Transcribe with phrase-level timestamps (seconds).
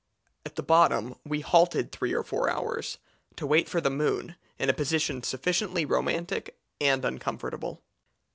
[0.47, 2.97] At the bottom we halted three or four hours,
[3.35, 7.83] to wait for the moon, in a position sufficiently romantic and uncomfortable.